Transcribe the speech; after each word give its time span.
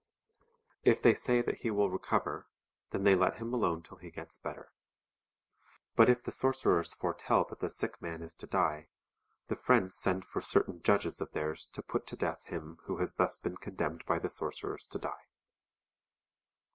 If 0.83 0.99
they 0.99 1.13
say 1.13 1.43
that 1.43 1.59
he 1.59 1.69
will 1.69 1.91
recover, 1.91 2.47
then 2.89 3.03
they 3.03 3.13
let 3.13 3.35
him 3.35 3.53
alone 3.53 3.83
till 3.83 3.97
he 3.97 4.09
gets 4.09 4.35
better. 4.35 4.73
But 5.95 6.09
if 6.09 6.23
the 6.23 6.31
sorcerers 6.31 6.95
foretell 6.95 7.43
that 7.51 7.59
the 7.59 7.69
sick 7.69 8.01
man 8.01 8.23
is 8.23 8.33
to 8.37 8.47
die, 8.47 8.87
the 9.47 9.55
friends 9.55 9.95
send 9.95 10.25
for 10.25 10.41
certain 10.41 10.81
judges 10.81 11.21
of 11.21 11.33
theirs 11.33 11.69
to 11.73 11.83
put 11.83 12.07
to 12.07 12.15
death 12.17 12.45
him 12.45 12.79
who 12.85 12.97
has 12.97 13.17
thus 13.17 13.37
been 13.37 13.57
condemned 13.57 14.03
by 14.07 14.17
the 14.17 14.31
sorcerers 14.31 14.87
to 14.87 14.97
die. 14.97 15.27